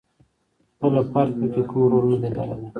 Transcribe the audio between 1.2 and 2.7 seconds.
پکې کوم رول ندی لرلای.